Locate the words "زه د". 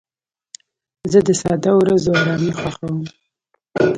1.11-1.29